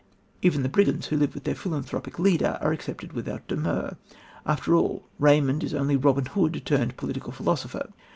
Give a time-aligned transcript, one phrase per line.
[0.41, 3.97] Even the brigands who live with their philanthropic leader are accepted without demur.
[4.47, 7.87] After all, Raymond is only Robin Hood turned political philosopher.